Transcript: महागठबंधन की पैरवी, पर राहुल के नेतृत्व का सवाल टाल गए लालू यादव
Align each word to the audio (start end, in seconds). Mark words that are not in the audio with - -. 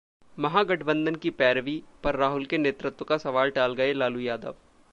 महागठबंधन 0.37 1.15
की 1.15 1.29
पैरवी, 1.29 1.83
पर 2.03 2.15
राहुल 2.15 2.45
के 2.45 2.57
नेतृत्व 2.57 3.05
का 3.05 3.17
सवाल 3.17 3.49
टाल 3.49 3.73
गए 3.73 3.93
लालू 3.93 4.19
यादव 4.19 4.55